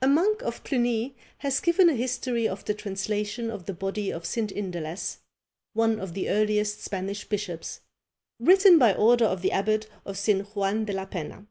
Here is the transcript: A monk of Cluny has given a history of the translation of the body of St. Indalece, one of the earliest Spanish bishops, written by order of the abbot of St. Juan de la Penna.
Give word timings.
A 0.00 0.08
monk 0.08 0.42
of 0.42 0.64
Cluny 0.64 1.14
has 1.38 1.60
given 1.60 1.88
a 1.88 1.94
history 1.94 2.48
of 2.48 2.64
the 2.64 2.74
translation 2.74 3.48
of 3.48 3.66
the 3.66 3.72
body 3.72 4.10
of 4.10 4.24
St. 4.26 4.50
Indalece, 4.50 5.18
one 5.72 6.00
of 6.00 6.14
the 6.14 6.28
earliest 6.28 6.80
Spanish 6.82 7.24
bishops, 7.28 7.80
written 8.40 8.76
by 8.76 8.92
order 8.92 9.24
of 9.26 9.40
the 9.40 9.52
abbot 9.52 9.88
of 10.04 10.18
St. 10.18 10.46
Juan 10.56 10.84
de 10.84 10.92
la 10.94 11.04
Penna. 11.06 11.46